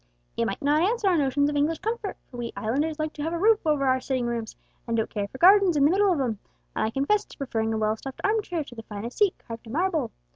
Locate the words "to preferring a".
7.25-7.77